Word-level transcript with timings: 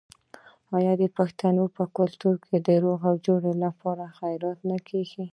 آیا 0.77 0.93
د 1.01 1.03
پښتنو 1.17 1.63
په 1.75 1.83
کلتور 1.97 2.35
کې 2.45 2.57
د 2.67 2.69
روغې 2.83 3.13
جوړې 3.25 3.53
لپاره 3.63 4.03
خیرات 4.17 4.59
نه 4.69 4.77
کیږي؟ 4.87 5.25